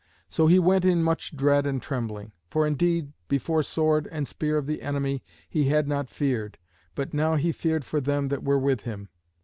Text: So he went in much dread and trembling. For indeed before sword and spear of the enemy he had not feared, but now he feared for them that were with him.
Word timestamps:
So 0.27 0.47
he 0.47 0.57
went 0.57 0.83
in 0.83 1.03
much 1.03 1.37
dread 1.37 1.67
and 1.67 1.79
trembling. 1.79 2.31
For 2.49 2.65
indeed 2.65 3.13
before 3.27 3.61
sword 3.61 4.07
and 4.11 4.27
spear 4.27 4.57
of 4.57 4.65
the 4.65 4.81
enemy 4.81 5.21
he 5.47 5.65
had 5.65 5.87
not 5.87 6.09
feared, 6.09 6.57
but 6.95 7.13
now 7.13 7.35
he 7.35 7.51
feared 7.51 7.85
for 7.85 8.01
them 8.01 8.29
that 8.29 8.43
were 8.43 8.57
with 8.57 8.81
him. 8.81 9.09